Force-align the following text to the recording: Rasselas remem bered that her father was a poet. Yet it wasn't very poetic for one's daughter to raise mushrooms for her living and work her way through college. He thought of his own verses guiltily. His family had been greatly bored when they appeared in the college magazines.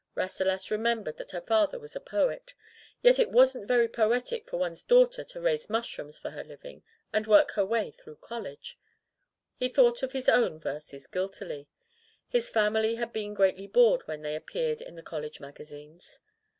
Rasselas 0.15 0.69
remem 0.69 1.03
bered 1.03 1.17
that 1.17 1.29
her 1.29 1.41
father 1.41 1.77
was 1.77 1.95
a 1.95 1.99
poet. 1.99 2.55
Yet 3.03 3.19
it 3.19 3.29
wasn't 3.29 3.67
very 3.67 3.87
poetic 3.87 4.49
for 4.49 4.57
one's 4.57 4.81
daughter 4.81 5.23
to 5.25 5.39
raise 5.39 5.69
mushrooms 5.69 6.17
for 6.17 6.31
her 6.31 6.43
living 6.43 6.81
and 7.13 7.27
work 7.27 7.51
her 7.51 7.63
way 7.63 7.91
through 7.91 8.15
college. 8.15 8.79
He 9.57 9.69
thought 9.69 10.01
of 10.01 10.13
his 10.13 10.27
own 10.27 10.57
verses 10.57 11.05
guiltily. 11.05 11.67
His 12.27 12.49
family 12.49 12.95
had 12.95 13.13
been 13.13 13.35
greatly 13.35 13.67
bored 13.67 14.01
when 14.07 14.23
they 14.23 14.35
appeared 14.35 14.81
in 14.81 14.95
the 14.95 15.03
college 15.03 15.39
magazines. 15.39 16.17